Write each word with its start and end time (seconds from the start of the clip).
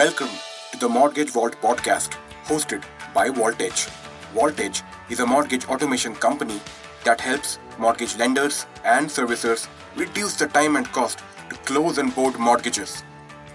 Welcome 0.00 0.30
to 0.72 0.78
the 0.78 0.88
Mortgage 0.88 1.28
Vault 1.28 1.56
podcast, 1.60 2.14
hosted 2.46 2.84
by 3.12 3.28
Vaultedge. 3.28 3.86
Vaultedge 4.34 4.82
is 5.10 5.20
a 5.20 5.26
mortgage 5.26 5.66
automation 5.66 6.14
company 6.14 6.58
that 7.04 7.20
helps 7.20 7.58
mortgage 7.78 8.16
lenders 8.16 8.64
and 8.82 9.08
servicers 9.08 9.68
reduce 9.96 10.36
the 10.36 10.46
time 10.46 10.76
and 10.76 10.90
cost 10.92 11.18
to 11.50 11.56
close 11.66 11.98
and 11.98 12.14
board 12.14 12.38
mortgages. 12.38 13.04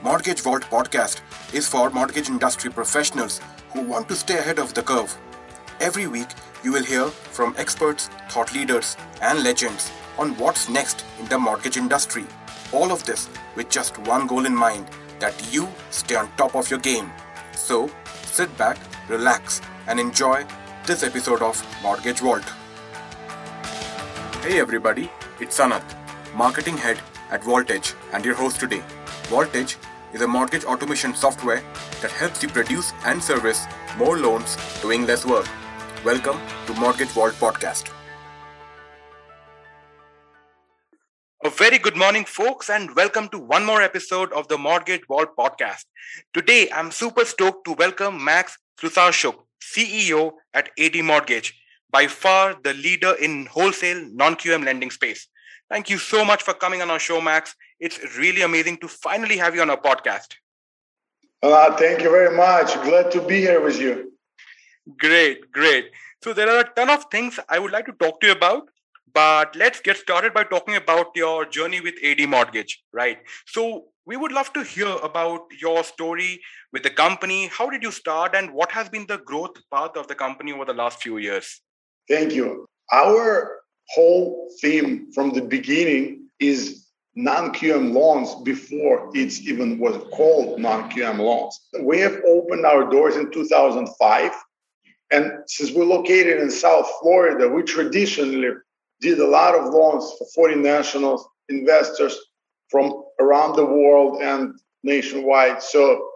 Mortgage 0.04 0.42
Vault 0.42 0.61
podcast 0.66 1.21
is 1.52 1.68
for 1.68 1.89
mortgage 1.89 2.29
industry 2.29 2.70
professionals 2.70 3.41
who 3.73 3.82
want 3.82 4.07
to 4.09 4.16
stay 4.16 4.38
ahead 4.38 4.59
of 4.59 4.75
the 4.75 4.84
curve. 4.84 5.18
Every 5.80 6.05
week, 6.05 6.30
you 6.64 6.71
will 6.71 6.84
hear 6.84 7.07
from 7.07 7.55
experts, 7.57 8.12
thought 8.30 8.54
leaders, 8.54 8.98
and 9.20 9.43
legends 9.43 9.92
on 10.20 10.37
what's 10.37 10.70
next 10.70 11.06
in 11.20 11.25
the 11.28 11.39
mortgage 11.39 11.78
industry. 11.78 12.25
All 12.71 12.92
of 12.92 13.04
this 13.04 13.29
with 13.56 13.71
just 13.71 13.98
one 13.98 14.28
goal 14.28 14.46
in 14.46 14.56
mind 14.56 14.86
that 15.19 15.54
you 15.54 15.68
stay 15.89 16.15
on 16.15 16.29
top 16.37 16.55
of 16.55 16.69
your 16.69 16.79
game. 16.79 17.11
So, 17.54 17.89
sit 18.25 18.56
back, 18.57 18.78
relax, 19.07 19.61
and 19.87 20.00
enjoy 20.00 20.46
this 20.86 21.04
episode 21.04 21.42
of 21.42 21.64
Mortgage 21.82 22.19
Vault. 22.19 22.43
Hey 24.43 24.59
everybody, 24.59 25.09
it's 25.39 25.57
Sanat, 25.57 25.83
marketing 26.36 26.78
head 26.78 27.00
at 27.32 27.42
Vaultedge, 27.42 27.96
and 28.14 28.23
your 28.23 28.36
host 28.36 28.59
today. 28.59 28.83
Vaultedge 29.23 29.78
is 30.14 30.21
a 30.21 30.28
mortgage 30.28 30.65
automation 30.65 31.15
software 31.15 31.64
that 32.02 32.11
helps 32.11 32.44
you 32.44 32.50
produce 32.50 32.94
and 33.06 33.23
service 33.23 33.66
more 33.97 34.17
loans 34.17 34.58
doing 34.81 35.08
less 35.08 35.25
work. 35.25 35.47
Welcome 36.03 36.39
to 36.67 36.73
Mortgage 36.73 37.09
Vault 37.09 37.34
Podcast. 37.34 37.95
A 41.46 41.50
very 41.52 41.78
good 41.78 41.96
morning, 41.96 42.26
folks, 42.26 42.72
and 42.72 42.96
welcome 42.96 43.30
to 43.30 43.38
one 43.38 43.64
more 43.64 43.80
episode 43.80 44.34
of 44.34 44.48
the 44.48 44.58
Mortgage 44.58 45.06
Vault 45.08 45.36
Podcast. 45.38 45.86
Today, 46.34 46.68
I'm 46.74 46.90
super 46.90 47.24
stoked 47.24 47.66
to 47.66 47.74
welcome 47.74 48.24
Max 48.24 48.58
Slyusarchuk, 48.80 49.36
CEO 49.62 50.32
at 50.56 50.72
AD 50.80 51.04
Mortgage, 51.04 51.54
by 51.92 52.08
far 52.08 52.56
the 52.64 52.74
leader 52.74 53.14
in 53.22 53.46
wholesale 53.46 54.10
non-QM 54.12 54.66
lending 54.66 54.90
space. 54.90 55.28
Thank 55.70 55.92
you 55.92 56.00
so 56.00 56.26
much 56.26 56.42
for 56.42 56.56
coming 56.56 56.82
on 56.82 56.90
our 56.90 56.98
show, 56.98 57.22
Max. 57.22 57.54
It's 57.80 58.00
really 58.18 58.42
amazing 58.42 58.78
to 58.78 58.88
finally 58.88 59.38
have 59.38 59.54
you 59.54 59.62
on 59.62 59.70
our 59.70 59.80
podcast. 59.80 60.34
Uh, 61.44 61.76
thank 61.76 62.02
you 62.02 62.09
very 62.09 62.36
much. 62.36 62.74
Glad 62.82 63.12
to 63.12 63.22
be 63.22 63.40
here 63.40 63.62
with 63.62 63.80
you. 63.80 64.14
Great, 64.98 65.52
great. 65.52 65.92
So 66.24 66.34
there 66.34 66.50
are 66.50 66.62
a 66.62 66.70
ton 66.76 66.90
of 66.90 67.06
things 67.12 67.40
I 67.48 67.59
would 67.59 67.72
like 67.72 67.86
to 67.86 67.92
talk 67.92 68.20
to 68.22 68.26
you 68.26 68.34
about, 68.34 68.68
but 69.16 69.56
let's 69.56 69.80
get 69.80 69.96
started 69.96 70.34
by 70.34 70.44
talking 70.44 70.76
about 70.76 71.08
your 71.16 71.46
journey 71.46 71.80
with 71.80 71.96
AD 72.04 72.28
Mortgage, 72.28 72.84
right? 72.92 73.20
So 73.48 73.86
we 74.06 74.18
would 74.18 74.34
love 74.34 74.52
to 74.54 74.64
hear 74.64 74.94
about 75.02 75.46
your 75.62 75.86
story 75.86 76.42
with 76.74 76.84
the 76.84 76.90
company. 76.90 77.48
How 77.48 77.70
did 77.70 77.82
you 77.82 77.92
start 77.92 78.36
and 78.36 78.54
what 78.54 78.74
has 78.74 78.90
been 78.90 79.06
the 79.08 79.20
growth 79.20 79.56
path 79.74 79.96
of 79.96 80.08
the 80.08 80.16
company 80.16 80.52
over 80.52 80.66
the 80.66 80.74
last 80.74 81.02
few 81.02 81.18
years? 81.18 81.62
Thank 82.10 82.34
you. 82.34 82.66
Our 82.92 83.62
whole 83.90 84.52
theme 84.62 85.14
from 85.14 85.32
the 85.32 85.42
beginning 85.42 86.28
is 86.40 86.88
non-QM 87.16 87.94
loans 87.94 88.36
before 88.44 89.10
it's 89.14 89.40
even 89.48 89.80
was 89.80 89.96
called 90.12 90.60
non-QM 90.60 91.20
loans. 91.20 91.58
We 91.82 92.00
have 92.00 92.20
opened 92.28 92.66
our 92.66 92.92
doors 92.92 93.16
in 93.16 93.32
2005 93.32 94.32
and 95.12 95.32
since 95.48 95.72
we're 95.72 95.86
located 95.86 96.42
in 96.42 96.52
South 96.52 96.92
Florida, 97.02 97.48
we 97.48 97.64
traditionally 97.64 98.50
did 99.02 99.20
a 99.20 99.28
lot 99.28 99.56
of 99.56 99.74
loans 99.74 100.14
for 100.18 100.28
foreign 100.34 100.62
nationals, 100.62 101.28
investors 101.50 102.18
from 102.70 103.04
around 103.20 103.56
the 103.56 103.66
world 103.66 104.22
and 104.22 104.54
nationwide. 104.84 105.62
So 105.62 106.09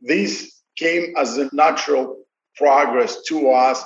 this 0.00 0.62
came 0.76 1.14
as 1.16 1.38
a 1.38 1.50
natural 1.52 2.24
progress 2.56 3.22
to 3.28 3.50
us 3.50 3.82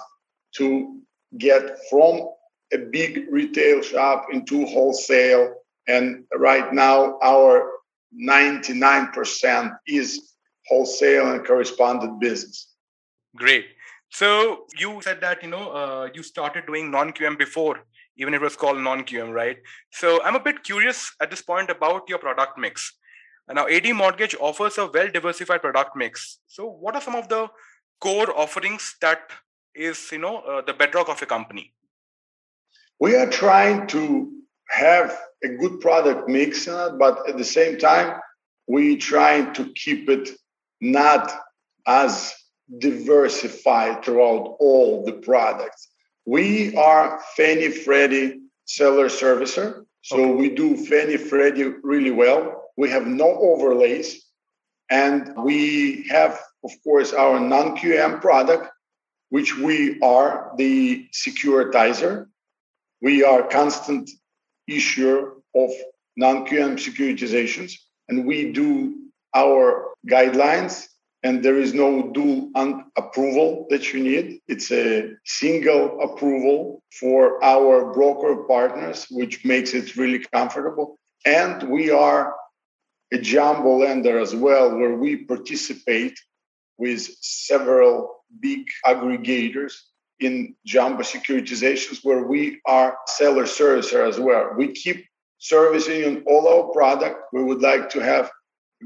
to 0.56 1.00
get 1.38 1.78
from 1.90 2.28
a 2.72 2.78
big 2.78 3.26
retail 3.30 3.82
shop 3.82 4.26
into 4.32 4.66
wholesale. 4.66 5.54
And 5.86 6.24
right 6.36 6.72
now, 6.72 7.18
our 7.22 7.70
99% 8.14 9.76
is 9.86 10.34
wholesale 10.66 11.32
and 11.32 11.44
correspondent 11.44 12.20
business. 12.20 12.74
Great. 13.36 13.66
So 14.10 14.66
you 14.78 15.02
said 15.02 15.20
that 15.22 15.42
you 15.42 15.50
know 15.50 15.70
uh, 15.70 16.08
you 16.14 16.22
started 16.22 16.66
doing 16.66 16.90
non-QM 16.90 17.36
before, 17.36 17.80
even 18.16 18.34
it 18.34 18.40
was 18.40 18.56
called 18.56 18.78
non-QM, 18.78 19.32
right? 19.32 19.56
So 19.90 20.22
I'm 20.22 20.36
a 20.36 20.40
bit 20.40 20.62
curious 20.62 21.12
at 21.20 21.30
this 21.30 21.42
point 21.42 21.70
about 21.70 22.08
your 22.08 22.18
product 22.18 22.58
mix. 22.58 22.92
Now, 23.52 23.66
AD 23.66 23.92
Mortgage 23.94 24.34
offers 24.40 24.78
a 24.78 24.86
well-diversified 24.86 25.60
product 25.60 25.96
mix. 25.96 26.38
So, 26.46 26.66
what 26.66 26.94
are 26.94 27.02
some 27.02 27.14
of 27.14 27.28
the 27.28 27.48
core 28.00 28.36
offerings 28.38 28.96
that 29.02 29.30
is 29.74 30.10
you 30.12 30.18
know 30.18 30.38
uh, 30.38 30.62
the 30.62 30.72
bedrock 30.72 31.08
of 31.08 31.20
your 31.20 31.28
company? 31.28 31.74
We 33.00 33.16
are 33.16 33.28
trying 33.28 33.86
to 33.88 34.32
have 34.70 35.18
a 35.42 35.48
good 35.48 35.80
product 35.80 36.28
mix, 36.28 36.66
uh, 36.66 36.90
but 36.98 37.28
at 37.28 37.36
the 37.36 37.44
same 37.44 37.78
time, 37.78 38.18
we 38.66 38.96
trying 38.96 39.52
to 39.54 39.70
keep 39.74 40.08
it 40.08 40.30
not 40.80 41.32
as 41.86 42.34
diversified 42.78 44.02
throughout 44.02 44.56
all 44.58 45.04
the 45.04 45.12
products. 45.12 45.88
We 46.26 46.74
are 46.76 47.20
Fannie 47.36 47.70
Freddie 47.70 48.40
seller 48.64 49.08
servicer. 49.08 49.84
So 50.02 50.16
okay. 50.16 50.34
we 50.34 50.48
do 50.50 50.76
Fannie 50.76 51.16
Freddie 51.16 51.74
really 51.82 52.10
well. 52.10 52.70
We 52.76 52.90
have 52.90 53.06
no 53.06 53.36
overlays. 53.36 54.24
And 54.90 55.34
we 55.44 56.06
have, 56.10 56.38
of 56.62 56.70
course, 56.82 57.12
our 57.12 57.40
non 57.40 57.76
QM 57.76 58.20
product, 58.20 58.68
which 59.30 59.56
we 59.56 59.98
are 60.00 60.52
the 60.56 61.08
securitizer. 61.12 62.26
We 63.00 63.24
are 63.24 63.42
constant 63.48 64.10
issuer 64.66 65.34
of 65.54 65.70
non 66.16 66.46
QM 66.46 66.76
securitizations. 66.76 67.74
And 68.08 68.26
we 68.26 68.52
do 68.52 68.94
our 69.34 69.94
guidelines 70.06 70.86
and 71.24 71.42
there 71.42 71.58
is 71.58 71.72
no 71.72 72.12
dual 72.12 72.50
approval 72.96 73.66
that 73.70 73.92
you 73.92 74.04
need. 74.04 74.40
It's 74.46 74.70
a 74.70 75.14
single 75.24 75.98
approval 76.02 76.82
for 77.00 77.42
our 77.42 77.92
broker 77.94 78.44
partners, 78.44 79.06
which 79.10 79.42
makes 79.42 79.72
it 79.72 79.96
really 79.96 80.22
comfortable. 80.32 80.98
And 81.24 81.70
we 81.70 81.90
are 81.90 82.36
a 83.10 83.18
jumbo 83.18 83.78
lender 83.78 84.18
as 84.18 84.34
well, 84.34 84.76
where 84.76 84.96
we 84.96 85.24
participate 85.24 86.18
with 86.76 87.00
several 87.20 88.22
big 88.40 88.66
aggregators 88.84 89.72
in 90.20 90.54
jumbo 90.66 91.02
securitizations, 91.02 92.00
where 92.02 92.26
we 92.26 92.60
are 92.66 92.98
seller 93.06 93.44
servicer 93.44 94.06
as 94.06 94.20
well. 94.20 94.50
We 94.58 94.72
keep 94.72 95.06
servicing 95.38 96.04
on 96.04 96.22
all 96.26 96.46
our 96.48 96.70
product. 96.72 97.16
We 97.32 97.42
would 97.42 97.62
like 97.62 97.88
to 97.90 98.00
have 98.00 98.30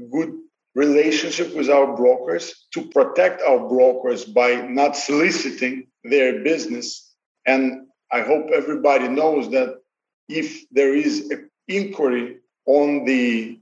good 0.09 0.33
relationship 0.75 1.55
with 1.55 1.69
our 1.69 1.95
brokers 1.95 2.67
to 2.73 2.87
protect 2.89 3.41
our 3.41 3.67
brokers 3.67 4.25
by 4.25 4.55
not 4.67 4.95
soliciting 4.95 5.87
their 6.03 6.43
business. 6.43 7.13
And 7.45 7.87
I 8.11 8.21
hope 8.21 8.49
everybody 8.53 9.07
knows 9.07 9.49
that 9.51 9.77
if 10.27 10.63
there 10.71 10.95
is 10.95 11.29
an 11.31 11.49
inquiry 11.67 12.37
on 12.65 13.05
the 13.05 13.59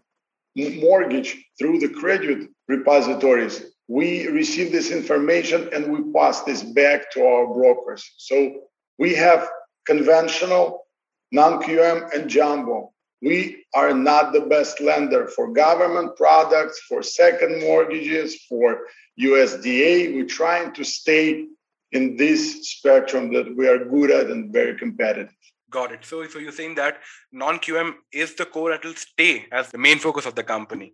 mortgage 0.55 1.43
through 1.57 1.79
the 1.79 1.89
credit 1.89 2.49
repositories, 2.67 3.63
we 3.87 4.27
receive 4.27 4.71
this 4.71 4.91
information 4.91 5.69
and 5.73 5.91
we 5.91 6.11
pass 6.13 6.43
this 6.43 6.61
back 6.61 7.09
to 7.11 7.25
our 7.25 7.53
brokers. 7.53 8.03
So 8.17 8.63
we 8.99 9.15
have 9.15 9.49
conventional, 9.85 10.85
non 11.31 11.61
QM, 11.63 12.13
and 12.13 12.29
jumbo 12.29 12.91
we 13.21 13.65
are 13.73 13.93
not 13.93 14.33
the 14.33 14.41
best 14.41 14.79
lender 14.79 15.27
for 15.27 15.51
government 15.51 16.15
products, 16.15 16.79
for 16.87 17.01
second 17.01 17.61
mortgages, 17.61 18.43
for 18.47 18.81
USDA. 19.19 20.13
We're 20.13 20.25
trying 20.25 20.73
to 20.73 20.83
stay 20.83 21.45
in 21.91 22.15
this 22.17 22.69
spectrum 22.69 23.33
that 23.33 23.55
we 23.55 23.67
are 23.67 23.83
good 23.83 24.11
at 24.11 24.29
and 24.29 24.51
very 24.53 24.77
competitive. 24.77 25.33
Got 25.69 25.91
it. 25.91 26.05
So, 26.05 26.25
so 26.27 26.39
you're 26.39 26.51
saying 26.51 26.75
that 26.75 26.99
non-QM 27.31 27.93
is 28.13 28.35
the 28.35 28.45
core 28.45 28.71
that 28.71 28.85
will 28.85 28.95
stay 28.95 29.45
as 29.51 29.69
the 29.71 29.77
main 29.77 29.99
focus 29.99 30.25
of 30.25 30.35
the 30.35 30.43
company. 30.43 30.93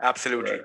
Absolutely. 0.00 0.52
Right. 0.52 0.60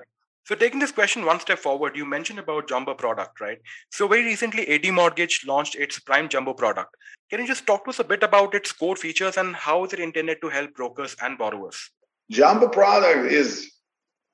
So 0.50 0.56
taking 0.56 0.80
this 0.80 0.90
question 0.90 1.24
one 1.24 1.38
step 1.38 1.60
forward, 1.60 1.94
you 1.94 2.04
mentioned 2.04 2.40
about 2.40 2.68
jumbo 2.68 2.92
product, 2.94 3.40
right? 3.40 3.58
So 3.92 4.08
very 4.08 4.24
recently, 4.24 4.66
AD 4.66 4.92
Mortgage 4.92 5.44
launched 5.46 5.76
its 5.76 6.00
Prime 6.00 6.28
Jumbo 6.28 6.54
product. 6.54 6.96
Can 7.30 7.38
you 7.38 7.46
just 7.46 7.68
talk 7.68 7.84
to 7.84 7.90
us 7.90 8.00
a 8.00 8.04
bit 8.04 8.24
about 8.24 8.52
its 8.56 8.72
core 8.72 8.96
features 8.96 9.36
and 9.36 9.54
how 9.54 9.84
is 9.84 9.92
it 9.92 10.00
intended 10.00 10.38
to 10.42 10.48
help 10.48 10.74
brokers 10.74 11.14
and 11.22 11.38
borrowers? 11.38 11.92
Jumbo 12.32 12.66
product 12.66 13.30
is 13.30 13.70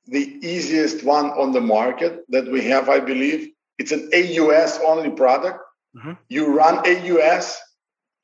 the 0.07 0.39
easiest 0.41 1.05
one 1.05 1.27
on 1.33 1.53
the 1.53 1.61
market 1.61 2.21
that 2.31 2.51
we 2.51 2.63
have, 2.63 2.89
I 2.89 2.99
believe. 2.99 3.51
It's 3.79 3.93
an 3.93 4.09
AUS 4.15 4.81
only 4.87 5.11
product. 5.11 5.59
Mm-hmm. 5.99 6.13
You 6.31 6.47
run 6.47 6.79
AUS, 6.79 7.59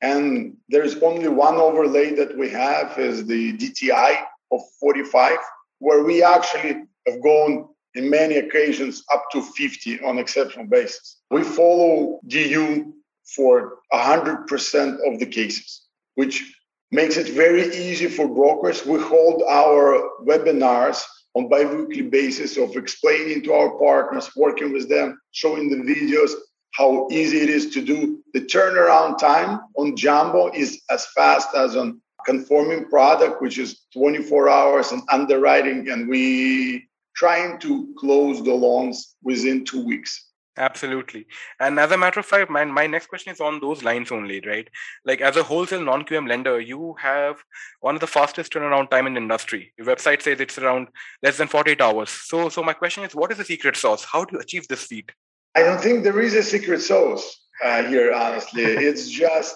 and 0.01 0.57
there's 0.67 0.95
only 0.95 1.27
one 1.27 1.57
overlay 1.57 2.15
that 2.15 2.35
we 2.35 2.49
have 2.49 2.97
is 2.97 3.27
the 3.27 3.55
DTI 3.55 4.23
of 4.51 4.61
45, 4.79 5.37
where 5.77 6.03
we 6.03 6.23
actually 6.23 6.85
have 7.05 7.21
gone 7.21 7.67
in 7.95 8.09
many 8.09 8.37
occasions 8.37 9.03
up 9.13 9.25
to 9.31 9.41
50 9.41 10.01
on 10.01 10.17
exceptional 10.17 10.65
basis. 10.65 11.17
We 11.29 11.43
follow 11.43 12.19
DU 12.27 12.93
for 13.35 13.79
100% 13.93 14.97
of 15.07 15.19
the 15.19 15.25
cases, 15.25 15.85
which 16.15 16.55
makes 16.91 17.17
it 17.17 17.29
very 17.29 17.75
easy 17.75 18.07
for 18.07 18.27
brokers. 18.27 18.85
We 18.85 18.99
hold 18.99 19.43
our 19.49 20.09
webinars 20.25 21.03
on 21.35 21.49
bi-weekly 21.49 22.03
basis 22.03 22.57
of 22.57 22.75
explaining 22.75 23.43
to 23.43 23.53
our 23.53 23.77
partners, 23.79 24.29
working 24.35 24.71
with 24.71 24.89
them, 24.89 25.19
showing 25.31 25.69
the 25.69 25.77
videos, 25.77 26.31
how 26.73 27.07
easy 27.11 27.41
it 27.41 27.49
is 27.49 27.71
to 27.71 27.81
do. 27.81 28.23
The 28.33 28.41
turnaround 28.41 29.19
time 29.19 29.59
on 29.77 29.95
Jumbo 29.95 30.51
is 30.53 30.81
as 30.89 31.05
fast 31.15 31.49
as 31.55 31.75
on 31.75 32.01
conforming 32.25 32.85
product, 32.89 33.41
which 33.41 33.57
is 33.57 33.81
24 33.93 34.49
hours 34.49 34.91
and 34.91 35.01
underwriting, 35.11 35.89
and 35.89 36.07
we 36.07 36.87
trying 37.15 37.59
to 37.59 37.93
close 37.97 38.43
the 38.43 38.53
loans 38.53 39.15
within 39.21 39.65
two 39.65 39.83
weeks. 39.83 40.29
Absolutely. 40.55 41.25
And 41.59 41.79
as 41.79 41.91
a 41.91 41.97
matter 41.97 42.19
of 42.19 42.27
fact, 42.27 42.51
my, 42.51 42.63
my 42.63 42.85
next 42.85 43.07
question 43.07 43.33
is 43.33 43.41
on 43.41 43.59
those 43.59 43.83
lines 43.83 44.11
only, 44.11 44.39
right? 44.45 44.67
Like 45.03 45.19
as 45.19 45.35
a 45.35 45.43
wholesale 45.43 45.83
non-QM 45.83 46.27
lender, 46.27 46.59
you 46.59 46.95
have 46.99 47.37
one 47.79 47.95
of 47.95 48.01
the 48.01 48.07
fastest 48.07 48.53
turnaround 48.53 48.91
time 48.91 49.07
in 49.07 49.15
the 49.15 49.21
industry. 49.21 49.73
Your 49.77 49.87
website 49.87 50.21
says 50.21 50.39
it's 50.39 50.59
around 50.59 50.89
less 51.23 51.37
than 51.37 51.47
48 51.47 51.81
hours. 51.81 52.09
So 52.09 52.49
so 52.49 52.61
my 52.61 52.73
question 52.73 53.03
is, 53.03 53.15
what 53.15 53.31
is 53.31 53.39
the 53.39 53.45
secret 53.45 53.77
sauce? 53.77 54.03
How 54.03 54.25
do 54.25 54.35
you 54.35 54.41
achieve 54.41 54.67
this 54.67 54.83
feat? 54.83 55.11
I 55.55 55.63
don't 55.63 55.81
think 55.81 56.03
there 56.03 56.21
is 56.21 56.35
a 56.35 56.43
secret 56.43 56.81
sauce 56.81 57.47
uh, 57.63 57.83
here, 57.83 58.13
honestly. 58.13 58.63
it's 58.89 59.09
just 59.09 59.55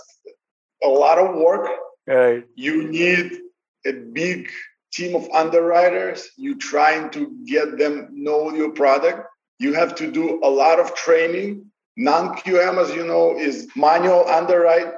a 0.84 0.88
lot 0.88 1.20
of 1.20 1.36
work. 1.36 1.70
Right. 2.08 2.44
You 2.56 2.88
need 2.88 3.40
a 3.86 3.92
big 3.92 4.50
team 4.94 5.16
of 5.16 5.30
underwriters. 5.32 6.30
You 6.38 6.58
trying 6.58 7.10
to 7.12 7.36
get 7.46 7.78
them 7.78 8.10
know 8.12 8.52
your 8.54 8.72
product 8.72 9.28
you 9.60 9.74
have 9.74 9.96
to 9.96 10.12
do 10.12 10.40
a 10.44 10.50
lot 10.50 10.80
of 10.80 10.94
training. 10.96 11.72
Non-QM, 11.96 12.78
as 12.78 12.94
you 12.94 13.06
know, 13.06 13.38
is 13.38 13.68
manual 13.76 14.28
underwrite. 14.28 14.94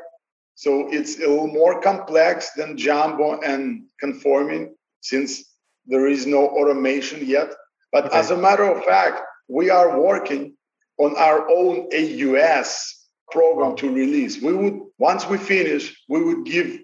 So 0.55 0.89
it's 0.91 1.17
a 1.17 1.21
little 1.21 1.47
more 1.47 1.81
complex 1.81 2.51
than 2.51 2.77
Jumbo 2.77 3.39
and 3.39 3.83
conforming 3.99 4.75
since 4.99 5.45
there 5.85 6.07
is 6.07 6.27
no 6.27 6.49
automation 6.49 7.25
yet. 7.25 7.53
But 7.93 8.07
okay. 8.07 8.17
as 8.17 8.31
a 8.31 8.37
matter 8.37 8.65
of 8.65 8.83
fact, 8.83 9.21
we 9.47 9.69
are 9.69 9.99
working 9.99 10.57
on 10.97 11.15
our 11.15 11.49
own 11.49 11.87
AUS 11.93 13.07
program 13.31 13.77
to 13.77 13.89
release. 13.89 14.41
We 14.41 14.51
would, 14.53 14.81
once 14.97 15.25
we 15.25 15.37
finish, 15.37 15.95
we 16.09 16.21
would 16.21 16.45
give 16.45 16.79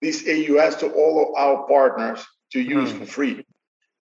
this 0.00 0.26
AUS 0.26 0.76
to 0.76 0.90
all 0.90 1.28
of 1.28 1.36
our 1.36 1.68
partners 1.68 2.24
to 2.52 2.60
use 2.60 2.92
mm. 2.92 2.98
for 2.98 3.06
free 3.06 3.44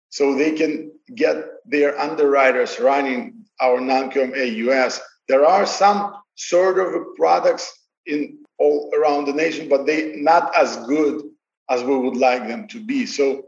so 0.09 0.36
they 0.36 0.51
can 0.51 0.92
get 1.13 1.36
their 1.65 2.00
underwriters 2.00 2.80
running 2.80 3.45
our 3.59 3.81
non-QM 3.81 4.31
AUS. 4.33 5.01
There 5.27 5.45
are 5.45 5.65
some 5.65 6.15
sort 6.36 6.80
of 6.80 7.15
products 7.15 7.71
in 8.06 8.39
all 8.57 8.92
around 8.95 9.25
the 9.25 9.33
nation, 9.33 9.68
but 9.68 9.86
they 9.86 10.15
not 10.15 10.56
as 10.56 10.77
good 10.86 11.24
as 11.69 11.83
we 11.83 11.97
would 11.97 12.15
like 12.15 12.47
them 12.47 12.68
to 12.69 12.80
be. 12.80 13.06
So 13.06 13.47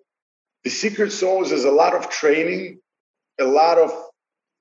the 0.64 0.70
secret 0.70 1.12
sauce 1.12 1.52
is 1.52 1.66
a 1.66 1.72
lot 1.72 1.94
of 1.96 2.10
training, 2.10 2.80
a 3.40 3.46
lot 3.46 3.78
of 3.78 3.92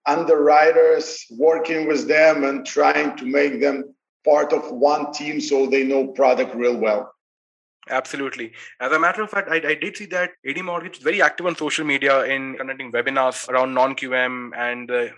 underwriters 0.06 1.24
working 1.30 1.88
with 1.88 2.06
them 2.06 2.44
and 2.44 2.64
trying 2.64 3.16
to 3.16 3.24
make 3.24 3.60
them 3.60 3.94
part 4.24 4.52
of 4.52 4.70
one 4.70 5.12
team 5.12 5.40
so 5.40 5.66
they 5.66 5.82
know 5.82 6.08
product 6.08 6.54
real 6.54 6.76
well. 6.76 7.12
Absolutely. 7.88 8.52
As 8.80 8.90
a 8.90 8.98
matter 8.98 9.22
of 9.22 9.30
fact, 9.30 9.48
I, 9.48 9.56
I 9.56 9.74
did 9.74 9.96
see 9.96 10.06
that 10.06 10.32
AD 10.46 10.62
Mortgage 10.64 10.98
is 10.98 11.02
very 11.02 11.22
active 11.22 11.46
on 11.46 11.56
social 11.56 11.84
media 11.84 12.24
in 12.24 12.56
conducting 12.56 12.90
webinars 12.90 13.48
around 13.48 13.74
non-QM 13.74 14.50
and 14.56 14.88
the 14.88 15.12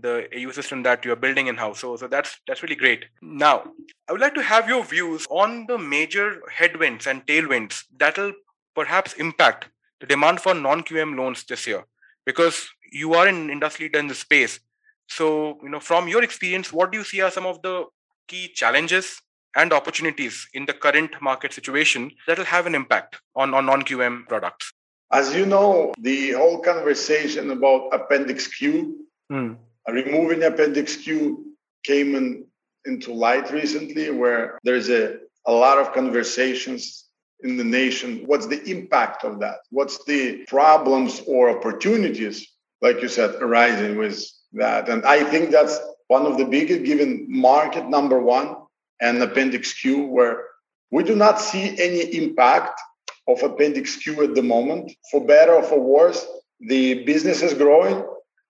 the 0.00 0.26
AU 0.34 0.52
system 0.52 0.82
that 0.84 1.04
you're 1.04 1.16
building 1.16 1.48
in 1.48 1.56
house. 1.56 1.80
So, 1.80 1.96
so 1.96 2.06
that's 2.06 2.38
that's 2.46 2.62
really 2.62 2.76
great. 2.76 3.06
Now, 3.20 3.64
I 4.08 4.12
would 4.12 4.20
like 4.20 4.34
to 4.34 4.42
have 4.42 4.68
your 4.68 4.84
views 4.84 5.26
on 5.28 5.66
the 5.66 5.76
major 5.76 6.40
headwinds 6.50 7.06
and 7.06 7.26
tailwinds 7.26 7.84
that'll 7.98 8.32
perhaps 8.74 9.14
impact 9.14 9.68
the 10.00 10.06
demand 10.06 10.40
for 10.40 10.54
non-QM 10.54 11.16
loans 11.16 11.44
this 11.44 11.66
year, 11.66 11.84
because 12.24 12.68
you 12.92 13.14
are 13.14 13.26
an 13.26 13.50
industry 13.50 13.86
leader 13.86 13.98
in 13.98 14.06
the 14.06 14.14
space. 14.14 14.60
So, 15.08 15.58
you 15.62 15.68
know, 15.68 15.80
from 15.80 16.08
your 16.08 16.22
experience, 16.22 16.72
what 16.72 16.92
do 16.92 16.98
you 16.98 17.04
see 17.04 17.20
are 17.20 17.30
some 17.30 17.46
of 17.46 17.60
the 17.62 17.84
key 18.28 18.48
challenges 18.54 19.20
and 19.56 19.72
opportunities 19.72 20.48
in 20.54 20.66
the 20.66 20.72
current 20.72 21.20
market 21.20 21.52
situation 21.52 22.10
that 22.26 22.38
will 22.38 22.44
have 22.44 22.66
an 22.66 22.74
impact 22.74 23.20
on, 23.36 23.54
on 23.54 23.66
non-QM 23.66 24.26
products? 24.28 24.72
As 25.12 25.34
you 25.34 25.44
know, 25.44 25.92
the 25.98 26.32
whole 26.32 26.60
conversation 26.60 27.50
about 27.50 27.90
Appendix 27.92 28.46
Q, 28.46 29.06
mm. 29.30 29.56
removing 29.88 30.42
Appendix 30.42 30.96
Q 30.96 31.54
came 31.84 32.14
in, 32.14 32.46
into 32.86 33.12
light 33.12 33.50
recently, 33.52 34.10
where 34.10 34.58
there's 34.64 34.88
a, 34.88 35.18
a 35.46 35.52
lot 35.52 35.78
of 35.78 35.92
conversations 35.92 37.06
in 37.42 37.56
the 37.56 37.64
nation. 37.64 38.22
What's 38.26 38.46
the 38.46 38.62
impact 38.70 39.24
of 39.24 39.40
that? 39.40 39.58
What's 39.70 40.02
the 40.04 40.44
problems 40.46 41.22
or 41.26 41.50
opportunities, 41.50 42.48
like 42.80 43.02
you 43.02 43.08
said, 43.08 43.34
arising 43.34 43.98
with 43.98 44.24
that? 44.54 44.88
And 44.88 45.04
I 45.04 45.24
think 45.24 45.50
that's 45.50 45.78
one 46.08 46.24
of 46.24 46.38
the 46.38 46.44
biggest, 46.44 46.84
given 46.84 47.26
market 47.28 47.88
number 47.88 48.20
one 48.20 48.56
and 49.02 49.22
Appendix 49.22 49.74
Q, 49.74 50.06
where 50.06 50.44
we 50.90 51.02
do 51.02 51.14
not 51.14 51.40
see 51.40 51.78
any 51.78 52.02
impact 52.16 52.80
of 53.28 53.42
Appendix 53.42 53.96
Q 53.96 54.22
at 54.22 54.34
the 54.34 54.42
moment. 54.42 54.92
For 55.10 55.24
better 55.24 55.54
or 55.54 55.62
for 55.62 55.80
worse, 55.80 56.24
the 56.60 57.04
business 57.04 57.42
is 57.42 57.54
growing 57.54 58.06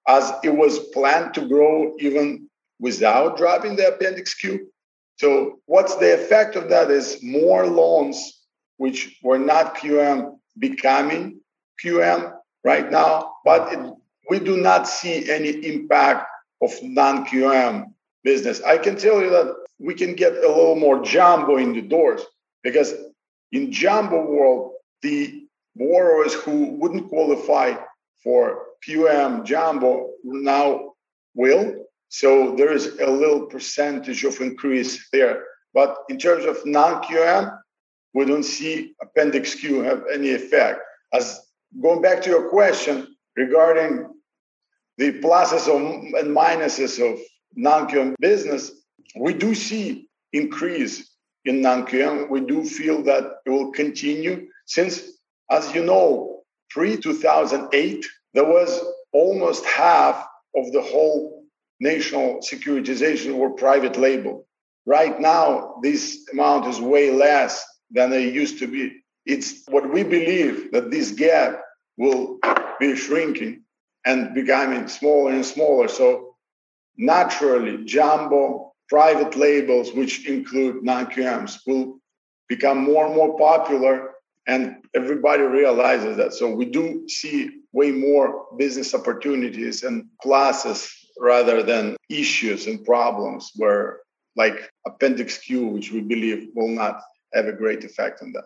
as 0.07 0.33
it 0.45 0.55
was 0.55 0.79
planned 0.91 1.35
to 1.35 1.49
grow 1.49 1.95
even 1.99 2.49
without 2.79 3.37
dropping 3.37 3.77
the 3.77 3.89
Appendix 3.89 4.35
Q. 4.35 4.69
So, 5.17 5.61
what's 5.67 5.97
the 5.97 6.15
effect 6.15 6.57
of 6.57 6.69
that 6.69 6.91
is 6.91 7.23
more 7.23 7.67
loans 7.67 8.41
which 8.77 9.19
were 9.23 9.39
not 9.39 9.77
QM 9.77 10.37
becoming 10.59 11.41
QM 11.83 12.33
right 12.65 12.91
now, 12.91 13.35
but 13.45 13.73
it, 13.73 13.93
we 14.29 14.39
do 14.41 14.57
not 14.57 14.89
see 14.89 15.31
any 15.31 15.51
impact 15.67 16.27
of 16.61 16.73
non 16.83 17.25
QM 17.27 17.93
business. 18.25 18.63
I 18.63 18.79
can 18.79 18.97
tell 18.97 19.21
you 19.21 19.31
that 19.31 19.55
we 19.83 19.95
can 19.95 20.15
get 20.15 20.33
a 20.33 20.49
little 20.49 20.77
more 20.77 21.03
jumbo 21.03 21.57
in 21.57 21.73
the 21.73 21.83
doors 21.83 22.23
because 22.63 22.95
in 23.51 23.73
jumbo 23.73 24.25
world, 24.25 24.73
the 25.03 25.45
borrowers 25.75 26.35
who 26.35 26.77
wouldn't 26.77 27.09
qualify 27.09 27.75
for 28.23 28.67
QM 28.87 29.45
jumbo 29.45 30.11
now 30.25 30.93
will. 31.35 31.87
So 32.09 32.55
there 32.57 32.73
is 32.73 32.99
a 33.01 33.11
little 33.11 33.47
percentage 33.47 34.25
of 34.25 34.41
increase 34.41 35.09
there. 35.11 35.45
But 35.75 35.97
in 36.09 36.19
terms 36.19 36.45
of 36.45 36.65
non-QM, 36.65 37.59
we 38.15 38.25
don't 38.27 38.45
see 38.45 38.95
Appendix 39.01 39.55
Q 39.55 39.81
have 39.83 40.05
any 40.13 40.31
effect. 40.31 40.81
As 41.13 41.41
going 41.81 42.03
back 42.03 42.23
to 42.23 42.31
your 42.31 42.51
question 42.51 43.17
regarding 43.37 44.09
the 44.99 45.21
pluses 45.21 45.67
and 45.75 46.37
minuses 46.37 47.01
of 47.01 47.19
non-QM 47.55 48.15
business, 48.21 48.82
we 49.17 49.35
do 49.35 49.55
see 49.55 50.09
increase 50.33 51.11
in 51.45 51.61
non-QM. 51.61 52.31
We 52.31 52.41
do 52.41 52.65
feel 52.65 53.03
that 53.05 53.25
it 53.45 53.51
will 53.51 53.73
continue 53.73 54.49
since, 54.67 55.03
as 55.51 55.75
you 55.75 55.85
know, 55.85 56.43
pre-2008, 56.71 58.05
there 58.35 58.45
was 58.45 58.81
almost 59.13 59.65
half 59.65 60.27
of 60.57 60.73
the 60.73 60.81
whole 60.81 61.45
national 61.81 62.39
securitization 62.39 63.37
were 63.37 63.51
private 63.51 63.97
label. 63.97 64.47
Right 64.87 65.21
now, 65.21 65.77
this 65.83 66.27
amount 66.33 66.67
is 66.67 66.81
way 66.81 67.11
less 67.11 67.65
than 67.91 68.13
it 68.13 68.33
used 68.33 68.59
to 68.61 68.67
be. 68.67 69.03
It's 69.27 69.63
what 69.69 69.93
we 69.93 70.03
believe 70.03 70.73
that 70.73 70.91
this 70.91 71.13
gap 71.13 71.61
will 71.97 72.39
be 72.81 72.97
shrinking 72.97 73.65
and 74.05 74.35
becoming 74.35 74.89
smaller 74.89 75.33
and 75.33 75.45
smaller. 75.45 75.89
So 75.89 76.37
naturally, 76.97 77.85
jumbo 77.85 78.72
private 78.93 79.35
labels, 79.37 79.95
which 79.95 80.29
include 80.29 80.85
non-QMs, 80.85 81.61
will 81.67 81.99
become 82.47 82.79
more 82.85 83.07
and 83.07 83.15
more 83.15 83.39
popular, 83.39 83.95
and 84.47 84.63
everybody 84.95 85.45
realizes 85.45 86.19
that. 86.19 86.35
So 86.35 86.45
we 86.55 86.67
do 86.67 87.09
see 87.09 87.39
way 87.73 87.91
more 87.91 88.27
business 88.59 88.95
opportunities 88.95 89.83
and 89.83 90.05
classes 90.21 90.79
rather 91.19 91.63
than 91.63 91.97
issues 92.11 92.67
and 92.67 92.85
problems 92.85 93.51
where 93.57 94.01
like 94.37 94.59
appendix 94.87 95.39
q 95.39 95.67
which 95.67 95.93
we 95.93 96.01
believe 96.01 96.49
will 96.55 96.75
not 96.83 96.95
have 97.35 97.47
a 97.47 97.53
great 97.53 97.85
effect 97.85 98.23
on 98.23 98.33
that 98.33 98.45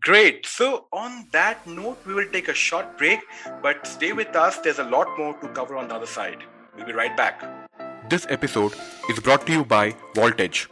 Great. 0.00 0.46
So, 0.46 0.88
on 0.92 1.28
that 1.30 1.64
note, 1.64 1.98
we 2.04 2.12
will 2.12 2.28
take 2.32 2.48
a 2.48 2.54
short 2.54 2.98
break, 2.98 3.20
but 3.62 3.86
stay 3.86 4.12
with 4.12 4.34
us. 4.34 4.58
There's 4.58 4.80
a 4.80 4.88
lot 4.96 5.16
more 5.16 5.34
to 5.34 5.48
cover 5.50 5.76
on 5.76 5.86
the 5.86 5.94
other 5.94 6.10
side. 6.18 6.42
We'll 6.74 6.86
be 6.86 6.92
right 6.92 7.16
back. 7.16 7.65
This 8.08 8.24
episode 8.30 8.72
is 9.10 9.18
brought 9.18 9.44
to 9.46 9.52
you 9.52 9.64
by 9.64 9.90
Vaultedge. 10.14 10.68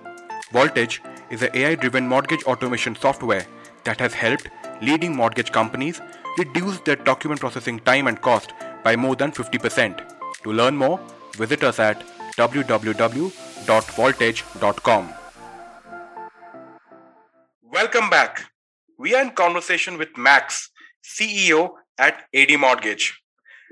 Vaultedge 0.53 1.01
is 1.31 1.43
an 1.43 1.51
AI 1.53 1.75
driven 1.75 2.07
mortgage 2.07 2.45
automation 2.45 2.95
software 2.95 3.45
that 3.83 3.99
has 3.99 4.15
helped 4.15 4.49
leading 4.81 5.17
mortgage 5.17 5.51
companies 5.51 6.01
reduce 6.39 6.79
their 6.81 6.95
document 6.95 7.41
processing 7.41 7.81
time 7.81 8.07
and 8.07 8.21
cost 8.21 8.53
by 8.85 8.95
more 8.95 9.17
than 9.17 9.33
50%. 9.33 10.01
To 10.45 10.53
learn 10.53 10.77
more, 10.77 11.01
visit 11.33 11.65
us 11.65 11.81
at 11.81 12.05
www.vaultedge.com. 12.37 15.15
Welcome 17.63 18.11
back. 18.11 18.45
We 18.97 19.17
are 19.17 19.23
in 19.23 19.33
conversation 19.33 19.99
with 19.99 20.17
Max, 20.17 20.71
CEO 21.03 21.73
at 21.99 22.29
AD 22.33 22.61
Mortgage. 22.61 23.21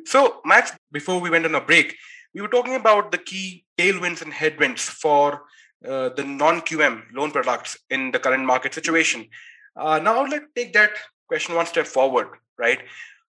So, 0.05 0.41
Max, 0.45 0.73
before 0.91 1.21
we 1.21 1.31
went 1.31 1.45
on 1.45 1.55
a 1.55 1.61
break, 1.61 1.95
we 2.35 2.41
were 2.41 2.49
talking 2.49 2.75
about 2.75 3.13
the 3.13 3.19
key 3.19 3.65
tailwinds 3.79 4.23
and 4.23 4.33
headwinds 4.33 4.89
for 4.89 5.43
uh, 5.87 6.11
the 6.11 6.25
non-QM 6.25 7.03
loan 7.13 7.31
products 7.31 7.77
in 7.91 8.11
the 8.13 8.19
current 8.19 8.45
market 8.45 8.75
situation. 8.75 9.27
Uh, 9.77 9.99
now, 9.99 10.25
let's 10.25 10.47
take 10.55 10.73
that 10.73 10.91
question 11.29 11.55
one 11.55 11.67
step 11.67 11.87
forward, 11.87 12.29
right? 12.59 12.81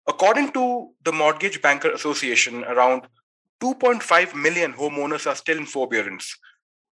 According 0.07 0.51
to 0.51 0.91
the 1.03 1.11
Mortgage 1.11 1.61
Banker 1.61 1.91
Association, 1.91 2.63
around 2.65 3.03
2.5 3.61 4.35
million 4.35 4.73
homeowners 4.73 5.25
are 5.25 5.35
still 5.35 5.57
in 5.57 5.65
forbearance. 5.65 6.35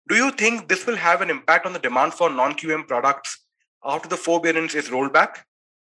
Do 0.09 0.17
you 0.17 0.31
think 0.31 0.69
this 0.69 0.87
will 0.87 0.97
have 0.97 1.21
an 1.21 1.31
impact 1.31 1.67
on 1.67 1.73
the 1.73 1.79
demand 1.79 2.15
for 2.15 2.31
non 2.31 2.55
QM 2.55 2.87
products 2.87 3.45
after 3.85 4.09
the 4.09 4.17
forbearance 4.17 4.75
is 4.75 4.91
rolled 4.91 5.13
back? 5.13 5.47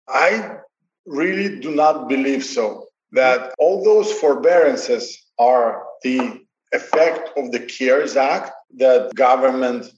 I 0.09 0.59
really 1.07 1.61
do 1.61 1.75
not 1.75 2.09
believe 2.09 2.45
so. 2.45 2.87
That 3.17 3.55
all 3.59 3.83
those 3.83 4.13
forbearances 4.13 5.03
are 5.39 5.83
the 6.03 6.45
effect 6.73 7.31
of 7.39 7.51
the 7.51 7.61
CARES 7.61 8.17
Act 8.17 8.53
that 8.77 9.15
government 9.15 9.91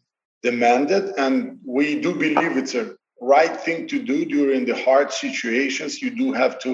demanded, 0.43 1.05
and 1.19 1.59
we 1.67 2.01
do 2.01 2.15
believe 2.15 2.57
it's 2.57 2.75
a 2.75 2.95
right 3.21 3.57
thing 3.61 3.89
to 3.89 3.99
do 4.03 4.25
during 4.25 4.65
the 4.65 4.77
hard 4.85 5.13
situations. 5.13 6.01
You 6.01 6.11
do 6.11 6.33
have 6.33 6.59
to, 6.61 6.71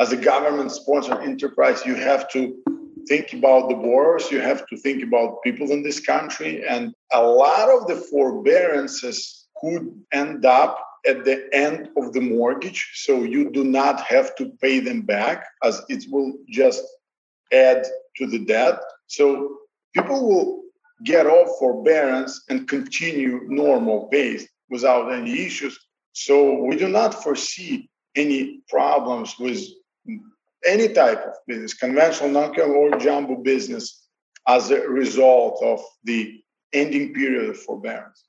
as 0.00 0.12
a 0.12 0.16
government 0.16 0.72
sponsored 0.72 1.22
enterprise, 1.22 1.86
you 1.86 1.94
have 1.94 2.28
to 2.30 2.40
think 3.08 3.32
about 3.32 3.68
the 3.68 3.76
borrowers, 3.76 4.30
you 4.30 4.40
have 4.40 4.66
to 4.66 4.76
think 4.76 5.02
about 5.02 5.42
people 5.42 5.70
in 5.70 5.82
this 5.82 6.00
country. 6.00 6.66
And 6.66 6.92
a 7.12 7.22
lot 7.22 7.68
of 7.68 7.86
the 7.86 7.96
forbearances 7.96 9.46
could 9.60 9.84
end 10.12 10.44
up 10.44 10.80
at 11.06 11.24
the 11.24 11.48
end 11.52 11.88
of 11.96 12.12
the 12.12 12.20
mortgage. 12.20 12.90
So 12.94 13.22
you 13.22 13.50
do 13.50 13.64
not 13.64 14.00
have 14.02 14.34
to 14.36 14.50
pay 14.60 14.80
them 14.80 15.02
back 15.02 15.46
as 15.62 15.82
it 15.88 16.04
will 16.10 16.32
just 16.48 16.82
add 17.52 17.86
to 18.16 18.26
the 18.26 18.44
debt. 18.44 18.80
So 19.06 19.58
people 19.94 20.26
will 20.26 20.62
get 21.04 21.26
off 21.26 21.58
forbearance 21.58 22.44
and 22.48 22.68
continue 22.68 23.40
normal 23.48 24.08
pace 24.08 24.46
without 24.70 25.12
any 25.12 25.46
issues. 25.46 25.78
So 26.12 26.62
we 26.62 26.76
do 26.76 26.88
not 26.88 27.22
foresee 27.22 27.90
any 28.14 28.62
problems 28.68 29.38
with 29.38 29.60
any 30.66 30.88
type 30.88 31.22
of 31.26 31.34
business, 31.46 31.74
conventional, 31.74 32.30
non-QM, 32.30 32.74
or 32.74 32.98
jumbo 32.98 33.36
business, 33.36 34.06
as 34.46 34.70
a 34.70 34.80
result 34.88 35.62
of 35.62 35.80
the 36.04 36.40
ending 36.72 37.14
period 37.14 37.50
of 37.50 37.58
forbearance. 37.58 38.24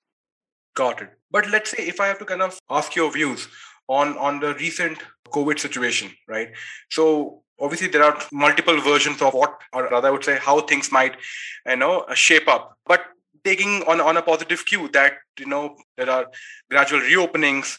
Got 0.76 1.02
it. 1.02 1.10
But 1.32 1.50
let's 1.50 1.72
say 1.72 1.88
if 1.88 2.00
I 2.00 2.08
have 2.08 2.20
to 2.20 2.26
kind 2.26 2.42
of 2.42 2.60
ask 2.70 2.96
your 2.96 3.12
views 3.12 3.48
on 3.88 4.18
on 4.18 4.40
the 4.40 4.54
recent 4.56 5.00
COVID 5.30 5.60
situation, 5.60 6.12
right? 6.28 6.50
So 6.90 7.42
obviously 7.60 7.88
there 7.88 8.04
are 8.04 8.22
multiple 8.32 8.80
versions 8.82 9.22
of 9.22 9.34
what, 9.34 9.58
or 9.74 9.88
rather, 9.88 10.08
I 10.08 10.12
would 10.12 10.24
say 10.24 10.38
how 10.40 10.62
things 10.62 10.92
might, 10.92 11.16
you 11.66 11.78
know, 11.78 12.06
shape 12.14 12.48
up. 12.48 12.78
But 12.86 13.06
taking 13.44 13.84
on 13.84 14.02
on 14.02 14.18
a 14.18 14.22
positive 14.22 14.66
cue 14.66 14.88
that 14.90 15.14
you 15.40 15.46
know 15.46 15.76
there 15.98 16.10
are 16.10 16.26
gradual 16.70 17.02
reopenings 17.02 17.78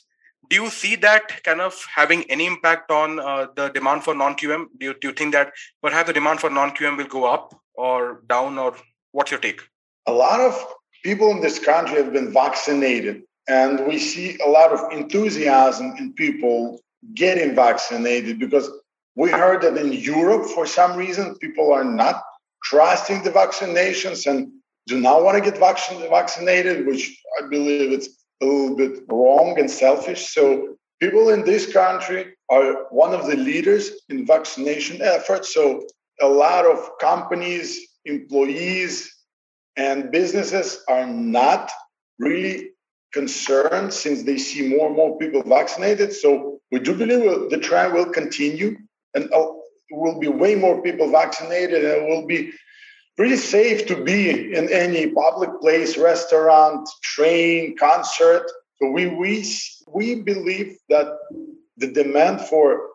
do 0.49 0.57
you 0.57 0.71
see 0.71 0.97
that 0.97 1.43
kind 1.43 1.61
of 1.61 1.75
having 1.93 2.25
any 2.31 2.47
impact 2.47 2.91
on 2.91 3.19
uh, 3.19 3.47
the 3.57 3.69
demand 3.71 4.05
for 4.05 4.15
non-QM? 4.15 4.67
Do 4.79 4.87
you, 4.87 4.95
do 5.01 5.09
you 5.09 5.15
think 5.15 5.33
that 5.33 5.53
perhaps 5.83 6.07
the 6.07 6.13
demand 6.13 6.41
for 6.41 6.51
non-QM 6.51 6.97
will 6.97 7.07
go 7.07 7.25
up 7.25 7.55
or 7.75 8.23
down, 8.29 8.59
or 8.59 8.77
what's 9.13 9.31
your 9.31 9.41
take? 9.41 9.61
A 10.07 10.13
lot 10.13 10.41
of 10.41 10.55
people 11.07 11.31
in 11.31 11.41
this 11.41 11.61
country 11.61 11.97
have 12.03 12.13
been 12.13 12.33
vaccinated, 12.33 13.23
and 13.47 13.87
we 13.87 13.97
see 13.97 14.37
a 14.45 14.49
lot 14.49 14.73
of 14.73 14.81
enthusiasm 14.91 15.95
in 16.01 16.13
people 16.15 16.81
getting 17.15 17.55
vaccinated 17.55 18.41
because 18.41 18.69
we 19.15 19.31
heard 19.31 19.63
that 19.63 19.77
in 19.77 19.93
Europe, 19.93 20.47
for 20.47 20.67
some 20.67 20.97
reason, 20.97 21.37
people 21.37 21.73
are 21.73 21.85
not 21.85 22.25
trusting 22.65 23.23
the 23.23 23.31
vaccinations 23.31 24.27
and 24.29 24.51
do 24.89 24.99
not 25.01 25.23
want 25.23 25.37
to 25.39 25.49
get 25.49 25.61
vaccinated, 25.61 26.85
which 26.89 27.17
I 27.39 27.47
believe 27.47 27.93
it's 27.93 28.09
a 28.43 28.45
little 28.45 28.77
bit 28.77 29.05
wrong 29.09 29.61
and 29.61 29.71
selfish. 29.71 30.35
So 30.35 30.77
people 31.01 31.29
in 31.29 31.45
this 31.45 31.73
country 31.73 32.35
are 32.51 32.87
one 32.91 33.15
of 33.15 33.29
the 33.29 33.37
leaders 33.37 33.93
in 34.09 34.27
vaccination 34.27 35.01
efforts. 35.03 35.55
So 35.55 35.87
a 36.21 36.27
lot 36.27 36.67
of 36.67 36.79
companies, 37.01 37.67
employees, 38.05 39.16
and 39.77 40.11
businesses 40.11 40.83
are 40.89 41.07
not 41.07 41.71
really 42.19 42.71
concerned 43.13 43.93
since 43.93 44.23
they 44.23 44.39
see 44.39 44.69
more 44.69 44.89
and 44.89 44.97
more 44.97 45.19
people 45.19 45.43
vaccinated. 45.43 46.13
So 46.13 46.61
we 46.71 46.81
do 46.81 46.95
believe 46.95 47.51
the 47.51 47.59
trend 47.59 47.95
will 47.95 48.07
continue 48.07 48.77
and 49.15 49.33
uh, 49.33 49.47
will 49.91 50.19
be 50.19 50.29
way 50.29 50.55
more 50.55 50.83
people 50.83 51.11
vaccinated 51.11 51.85
and 51.85 52.03
it 52.03 52.09
will 52.09 52.27
be 52.27 52.53
pretty 53.17 53.37
safe 53.37 53.87
to 53.87 54.03
be 54.03 54.55
in 54.55 54.71
any 54.71 55.11
public 55.11 55.51
place, 55.61 55.97
restaurant, 55.97 56.89
train, 57.03 57.77
concert. 57.79 58.45
So 58.79 58.91
we 58.91 59.07
we 59.07 59.45
we 59.89 60.17
believe 60.17 60.77
that 60.91 61.07
the 61.79 61.87
demand 61.87 62.43
for 62.43 62.91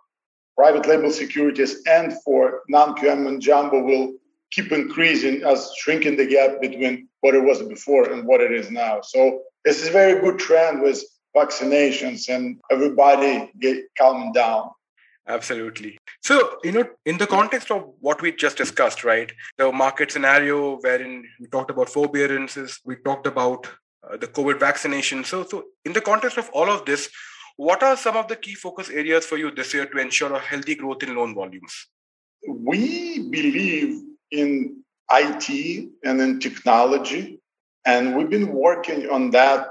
private 0.55 0.85
label 0.87 1.11
securities 1.11 1.81
and 1.87 2.13
for 2.23 2.61
non-QM 2.69 3.27
and 3.27 3.41
jumbo 3.41 3.81
will 3.81 4.13
keep 4.51 4.71
increasing 4.71 5.43
as 5.43 5.71
shrinking 5.77 6.17
the 6.17 6.27
gap 6.27 6.61
between 6.61 7.07
what 7.21 7.35
it 7.35 7.43
was 7.43 7.61
before 7.63 8.11
and 8.11 8.27
what 8.27 8.41
it 8.41 8.51
is 8.51 8.69
now. 8.69 8.99
So 9.01 9.41
this 9.63 9.81
is 9.81 9.89
a 9.89 9.91
very 9.91 10.21
good 10.21 10.39
trend 10.39 10.81
with 10.81 11.03
vaccinations 11.35 12.27
and 12.29 12.59
everybody 12.69 13.49
get 13.59 13.85
calming 13.97 14.33
down. 14.33 14.69
Absolutely. 15.27 15.97
So, 16.23 16.57
you 16.63 16.71
know, 16.71 16.85
in 17.05 17.17
the 17.17 17.27
context 17.27 17.71
of 17.71 17.89
what 17.99 18.21
we 18.21 18.31
just 18.31 18.57
discussed, 18.57 19.03
right? 19.03 19.31
The 19.57 19.71
market 19.71 20.11
scenario 20.11 20.77
wherein 20.81 21.23
we 21.39 21.47
talked 21.47 21.69
about 21.69 21.89
forbearances, 21.89 22.79
we 22.83 22.95
talked 22.97 23.27
about 23.27 23.67
uh, 24.03 24.17
the 24.17 24.27
COVID 24.27 24.59
vaccination. 24.59 25.23
So, 25.23 25.45
so 25.45 25.63
in 25.85 25.93
the 25.93 26.01
context 26.01 26.37
of 26.37 26.49
all 26.53 26.69
of 26.69 26.85
this, 26.85 27.09
what 27.55 27.83
are 27.83 27.95
some 27.95 28.17
of 28.17 28.27
the 28.27 28.35
key 28.35 28.55
focus 28.55 28.89
areas 28.89 29.25
for 29.25 29.37
you 29.37 29.51
this 29.51 29.73
year 29.73 29.85
to 29.85 29.97
ensure 29.99 30.33
a 30.33 30.39
healthy 30.39 30.75
growth 30.75 31.03
in 31.03 31.15
loan 31.15 31.35
volumes? 31.35 31.87
We 32.47 33.29
believe 33.29 34.01
in 34.31 34.83
IT 35.11 35.89
and 36.03 36.21
in 36.21 36.39
technology, 36.39 37.41
and 37.85 38.15
we've 38.15 38.29
been 38.29 38.53
working 38.53 39.09
on 39.09 39.31
that 39.31 39.67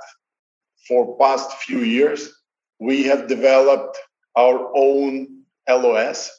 for 0.86 1.16
past 1.18 1.52
few 1.62 1.80
years. 1.80 2.32
We 2.78 3.04
have 3.04 3.28
developed 3.28 3.98
our 4.36 4.70
own 4.74 5.42
LOS. 5.68 6.30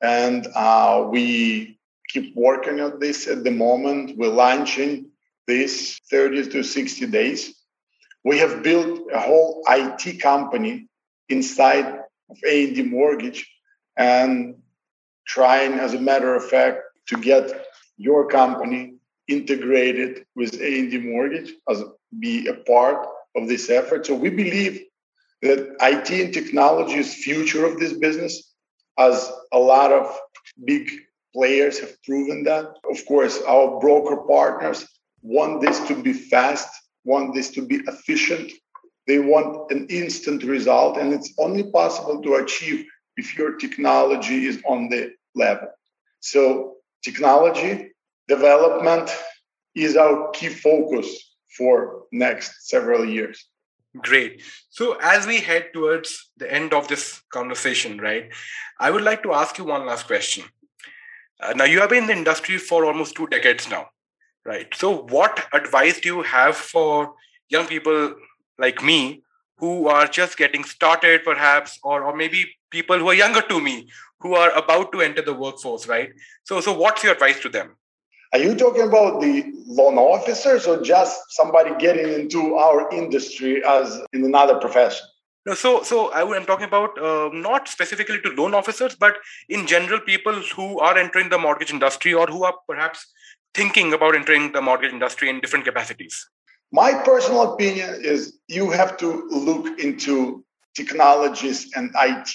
And 0.00 0.46
uh, 0.54 1.06
we 1.10 1.78
keep 2.08 2.34
working 2.36 2.80
on 2.80 2.98
this 3.00 3.26
at 3.28 3.44
the 3.44 3.50
moment. 3.50 4.16
We're 4.16 4.28
launching 4.28 5.10
this 5.46 6.00
30 6.10 6.50
to 6.50 6.62
60 6.62 7.06
days. 7.06 7.54
We 8.24 8.38
have 8.38 8.62
built 8.62 9.08
a 9.12 9.20
whole 9.20 9.62
IT 9.68 10.20
company 10.20 10.88
inside 11.28 11.86
of 12.30 12.38
A&D 12.46 12.82
Mortgage 12.82 13.50
and 13.96 14.56
trying, 15.26 15.74
as 15.74 15.94
a 15.94 16.00
matter 16.00 16.34
of 16.34 16.48
fact, 16.48 16.82
to 17.08 17.16
get 17.16 17.66
your 17.96 18.28
company 18.28 18.94
integrated 19.28 20.24
with 20.34 20.54
A&D 20.54 20.98
Mortgage 20.98 21.52
as 21.68 21.82
be 22.18 22.46
a 22.48 22.54
part 22.54 23.06
of 23.36 23.48
this 23.48 23.68
effort. 23.70 24.06
So 24.06 24.14
we 24.14 24.30
believe 24.30 24.82
that 25.42 25.76
IT 25.80 26.10
and 26.10 26.32
technology 26.32 26.94
is 26.94 27.14
future 27.14 27.66
of 27.66 27.78
this 27.78 27.92
business 27.92 28.54
as 28.98 29.30
a 29.52 29.58
lot 29.58 29.92
of 29.92 30.18
big 30.64 30.90
players 31.34 31.78
have 31.78 32.02
proven 32.02 32.42
that. 32.44 32.66
Of 32.90 33.06
course, 33.06 33.40
our 33.42 33.78
broker 33.78 34.16
partners 34.28 34.86
want 35.22 35.60
this 35.60 35.78
to 35.88 36.02
be 36.02 36.12
fast, 36.12 36.68
want 37.04 37.34
this 37.34 37.50
to 37.52 37.62
be 37.66 37.76
efficient. 37.86 38.52
They 39.06 39.18
want 39.18 39.70
an 39.70 39.86
instant 39.88 40.42
result, 40.42 40.98
and 40.98 41.12
it's 41.12 41.32
only 41.38 41.70
possible 41.70 42.20
to 42.22 42.34
achieve 42.34 42.86
if 43.16 43.36
your 43.38 43.56
technology 43.56 44.46
is 44.46 44.62
on 44.68 44.88
the 44.88 45.12
level. 45.34 45.68
So, 46.20 46.77
technology 47.02 47.90
development 48.26 49.10
is 49.74 49.96
our 49.96 50.30
key 50.30 50.48
focus 50.48 51.34
for 51.56 52.04
next 52.12 52.68
several 52.68 53.04
years. 53.04 53.46
Great. 53.96 54.42
So, 54.70 54.98
as 55.02 55.26
we 55.26 55.38
head 55.38 55.70
towards 55.72 56.30
the 56.36 56.52
end 56.52 56.74
of 56.74 56.88
this 56.88 57.22
conversation, 57.32 57.98
right, 57.98 58.30
I 58.78 58.90
would 58.90 59.02
like 59.02 59.22
to 59.22 59.32
ask 59.32 59.58
you 59.58 59.64
one 59.64 59.86
last 59.86 60.06
question. 60.06 60.44
Uh, 61.40 61.54
now, 61.56 61.64
you 61.64 61.80
have 61.80 61.90
been 61.90 62.04
in 62.04 62.06
the 62.08 62.16
industry 62.16 62.58
for 62.58 62.84
almost 62.84 63.16
two 63.16 63.26
decades 63.28 63.68
now, 63.70 63.88
right? 64.44 64.66
So, 64.74 65.06
what 65.08 65.46
advice 65.52 66.00
do 66.00 66.08
you 66.08 66.22
have 66.22 66.56
for 66.56 67.14
young 67.48 67.66
people 67.66 68.14
like 68.58 68.82
me 68.82 69.22
who 69.56 69.88
are 69.88 70.06
just 70.06 70.36
getting 70.36 70.64
started, 70.64 71.24
perhaps, 71.24 71.78
or, 71.82 72.04
or 72.04 72.14
maybe 72.14 72.57
people 72.70 72.98
who 72.98 73.08
are 73.08 73.14
younger 73.14 73.42
to 73.42 73.60
me 73.60 73.88
who 74.20 74.34
are 74.34 74.50
about 74.56 74.92
to 74.92 75.00
enter 75.00 75.22
the 75.22 75.34
workforce, 75.34 75.86
right? 75.86 76.10
So, 76.44 76.60
so 76.60 76.72
what's 76.72 77.02
your 77.02 77.12
advice 77.12 77.40
to 77.40 77.48
them? 77.48 77.76
Are 78.32 78.38
you 78.38 78.54
talking 78.54 78.82
about 78.82 79.20
the 79.20 79.44
loan 79.66 79.96
officers 79.96 80.66
or 80.66 80.82
just 80.82 81.18
somebody 81.30 81.70
getting 81.78 82.12
into 82.12 82.56
our 82.56 82.90
industry 82.92 83.62
as 83.64 84.00
in 84.12 84.24
another 84.24 84.56
profession? 84.56 85.06
No, 85.46 85.54
so 85.54 85.82
so 85.82 86.12
I, 86.12 86.20
am 86.36 86.44
talking 86.44 86.66
about 86.66 86.98
uh, 86.98 87.30
not 87.32 87.68
specifically 87.68 88.20
to 88.20 88.30
loan 88.30 88.52
officers, 88.54 88.94
but 88.94 89.16
in 89.48 89.66
general, 89.66 89.98
people 90.00 90.34
who 90.54 90.78
are 90.78 90.98
entering 90.98 91.30
the 91.30 91.38
mortgage 91.38 91.72
industry 91.72 92.12
or 92.12 92.26
who 92.26 92.44
are 92.44 92.54
perhaps 92.68 93.06
thinking 93.54 93.94
about 93.94 94.14
entering 94.14 94.52
the 94.52 94.60
mortgage 94.60 94.92
industry 94.92 95.30
in 95.30 95.40
different 95.40 95.64
capacities. 95.64 96.28
My 96.70 96.92
personal 97.02 97.54
opinion 97.54 98.00
is 98.04 98.38
you 98.48 98.70
have 98.70 98.98
to 98.98 99.26
look 99.30 99.80
into 99.80 100.44
technologies 100.80 101.60
and 101.76 101.90
IT 101.94 102.32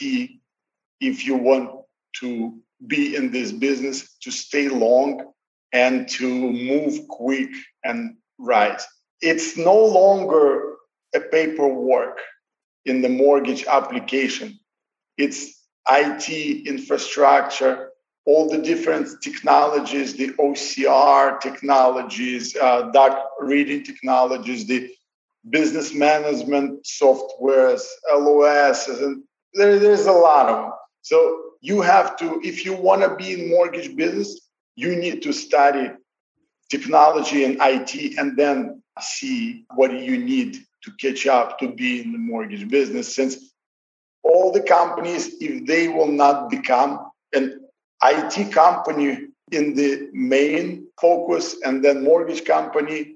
if 1.00 1.26
you 1.26 1.36
want 1.36 1.70
to 2.20 2.60
be 2.88 3.16
in 3.16 3.32
this 3.32 3.52
business, 3.52 3.98
to 4.24 4.32
stay 4.32 4.68
long 4.70 5.10
and 5.72 6.08
to 6.08 6.28
move 6.52 7.08
quick 7.08 7.50
and 7.84 8.16
right. 8.38 8.82
It's 9.22 9.58
no 9.58 9.78
longer 10.00 10.76
a 11.16 11.20
paperwork 11.20 12.20
in 12.86 13.02
the 13.02 13.10
mortgage 13.10 13.66
application. 13.66 14.60
It's 15.18 15.40
IT 15.90 16.68
infrastructure, 16.68 17.90
all 18.26 18.50
the 18.50 18.58
different 18.58 19.08
technologies, 19.22 20.16
the 20.16 20.30
OCR 20.46 21.40
technologies, 21.40 22.56
uh, 22.56 22.90
doc 22.92 23.30
reading 23.40 23.84
technologies, 23.84 24.66
the 24.66 24.90
business 25.50 25.94
management 25.94 26.84
softwares, 26.86 27.84
LOS, 28.14 28.88
and 28.88 29.24
there, 29.54 29.80
there's 29.80 30.06
a 30.06 30.12
lot 30.12 30.50
of 30.50 30.62
them. 30.64 30.72
So 31.02 31.42
you 31.62 31.82
have 31.82 32.16
to, 32.18 32.40
if 32.44 32.66
you 32.66 32.74
want 32.74 33.02
to 33.02 33.16
be 33.16 33.34
in 33.34 33.50
mortgage 33.50 33.96
business, 33.96 34.50
you 34.76 34.96
need 34.96 35.22
to 35.24 35.34
study 35.34 35.92
technology 36.70 37.44
and 37.44 37.58
IT 37.62 38.18
and 38.18 38.38
then 38.38 38.82
see 39.00 39.66
what 39.76 39.92
you 39.92 40.18
need 40.18 40.58
to 40.84 40.92
catch 41.00 41.28
up 41.28 41.60
to 41.60 41.72
be 41.74 42.02
in 42.02 42.12
the 42.12 42.18
mortgage 42.18 42.68
business 42.68 43.14
since 43.14 43.54
all 44.24 44.52
the 44.52 44.62
companies 44.62 45.36
if 45.40 45.66
they 45.66 45.88
will 45.88 46.08
not 46.08 46.50
become 46.50 47.12
an 47.34 47.60
IT 48.04 48.52
company 48.52 49.28
in 49.52 49.76
the 49.76 50.10
main 50.14 50.88
focus 51.00 51.56
and 51.64 51.84
then 51.84 52.04
mortgage 52.04 52.46
company 52.46 53.16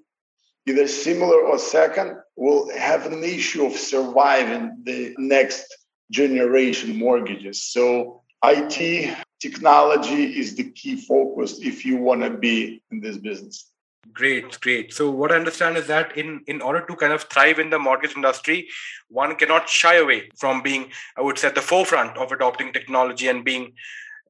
either 0.67 0.87
similar 0.87 1.39
or 1.41 1.57
second 1.57 2.17
will 2.35 2.69
have 2.77 3.05
an 3.05 3.23
issue 3.23 3.65
of 3.65 3.73
surviving 3.73 4.77
the 4.83 5.15
next 5.17 5.65
generation 6.11 6.97
mortgages. 6.97 7.63
So 7.63 8.21
IT 8.43 9.17
technology 9.39 10.39
is 10.39 10.55
the 10.55 10.69
key 10.71 10.95
focus 10.97 11.59
if 11.61 11.85
you 11.85 11.97
want 11.97 12.21
to 12.23 12.29
be 12.29 12.81
in 12.91 12.99
this 13.01 13.17
business. 13.17 13.71
Great 14.13 14.59
great. 14.61 14.93
So 14.93 15.09
what 15.11 15.33
i 15.33 15.35
understand 15.35 15.75
is 15.75 15.87
that 15.87 16.17
in 16.17 16.41
in 16.47 16.61
order 16.61 16.81
to 16.85 16.95
kind 16.95 17.11
of 17.11 17.23
thrive 17.23 17.59
in 17.59 17.69
the 17.69 17.77
mortgage 17.77 18.15
industry 18.15 18.69
one 19.09 19.35
cannot 19.35 19.67
shy 19.67 19.95
away 19.95 20.29
from 20.37 20.61
being 20.61 20.91
i 21.17 21.21
would 21.21 21.37
say 21.37 21.49
at 21.49 21.55
the 21.55 21.61
forefront 21.61 22.15
of 22.17 22.31
adopting 22.31 22.71
technology 22.71 23.27
and 23.27 23.43
being 23.43 23.73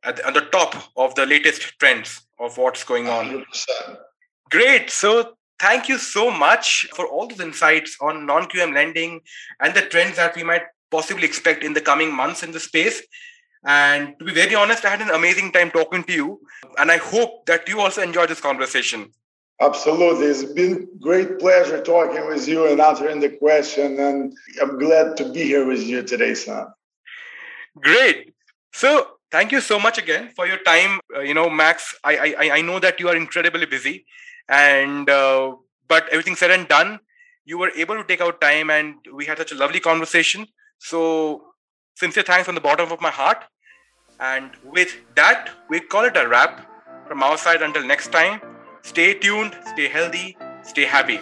at 0.04 0.16
the, 0.16 0.28
at 0.28 0.34
the 0.34 0.42
top 0.42 0.76
of 0.96 1.14
the 1.14 1.26
latest 1.28 1.78
trends 1.80 2.22
of 2.40 2.58
what's 2.58 2.84
going 2.84 3.08
on. 3.08 3.28
100%. 3.28 3.98
great. 4.50 4.90
So 4.90 5.37
thank 5.60 5.90
you 5.90 5.98
so 5.98 6.30
much 6.30 6.88
for 6.96 7.06
all 7.08 7.28
those 7.28 7.40
insights 7.40 7.98
on 8.02 8.26
non-qm 8.26 8.74
lending 8.74 9.22
and 9.60 9.74
the 9.74 9.82
trends 9.82 10.16
that 10.18 10.36
we 10.36 10.44
might 10.44 10.64
possibly 10.92 11.26
expect 11.26 11.64
in 11.64 11.74
the 11.74 11.82
coming 11.82 12.14
months 12.14 12.44
in 12.44 12.52
the 12.52 12.60
space 12.60 13.02
and 13.68 14.18
to 14.20 14.26
be 14.26 14.34
very 14.34 14.56
honest, 14.56 14.86
I 14.86 14.90
had 14.90 15.02
an 15.02 15.10
amazing 15.10 15.52
time 15.52 15.72
talking 15.72 16.04
to 16.06 16.14
you. 16.14 16.40
And 16.78 16.90
I 16.90 16.98
hope 16.98 17.46
that 17.48 17.68
you 17.68 17.82
also 17.82 18.02
enjoyed 18.02 18.30
this 18.30 18.40
conversation. 18.40 19.12
Absolutely. 19.60 20.28
It's 20.28 20.46
been 20.46 20.88
great 21.02 21.40
pleasure 21.40 21.84
talking 21.84 22.28
with 22.28 22.48
you 22.48 22.68
and 22.68 22.80
answering 22.80 23.20
the 23.20 23.30
question. 23.30 24.00
And 24.00 24.34
I'm 24.62 24.80
glad 24.80 25.18
to 25.18 25.32
be 25.32 25.44
here 25.44 25.66
with 25.66 25.84
you 25.84 26.04
today, 26.04 26.34
Sam. 26.36 26.68
Great. 27.82 28.34
So 28.72 29.17
thank 29.32 29.52
you 29.52 29.62
so 29.62 29.80
much 29.80 29.98
again 29.98 30.30
for 30.36 30.48
your 30.48 30.58
time. 30.58 31.00
Uh, 31.16 31.22
you 31.22 31.34
know, 31.34 31.50
Max, 31.50 31.96
I, 32.04 32.36
I, 32.38 32.50
I 32.58 32.62
know 32.62 32.80
that 32.80 33.00
you 33.00 33.10
are 33.10 33.16
incredibly 33.16 33.66
busy. 33.66 34.06
And, 34.50 35.10
uh, 35.10 35.56
but 35.88 36.08
everything 36.10 36.36
said 36.36 36.52
and 36.52 36.68
done, 36.68 37.00
you 37.46 37.58
were 37.58 37.72
able 37.76 37.96
to 37.96 38.04
take 38.04 38.22
out 38.22 38.42
time 38.42 38.70
and 38.70 38.96
we 39.14 39.26
had 39.26 39.38
such 39.38 39.52
a 39.52 39.56
lovely 39.56 39.80
conversation. 39.80 40.48
So 40.80 41.44
sincere 41.96 42.24
thanks 42.24 42.46
from 42.46 42.56
the 42.56 42.62
bottom 42.62 42.92
of 42.92 43.02
my 43.02 43.12
heart. 43.12 43.44
And 44.20 44.52
with 44.64 44.96
that, 45.16 45.50
we 45.70 45.80
call 45.80 46.06
it 46.06 46.18
a 46.18 46.28
wrap 46.28 46.66
from 47.08 47.24
our 47.24 47.38
side 47.38 47.62
until 47.62 47.86
next 47.86 48.12
time. 48.12 48.42
Stay 48.82 49.14
tuned, 49.14 49.56
stay 49.66 49.88
healthy, 49.88 50.38
stay 50.64 50.86
happy. 50.86 51.20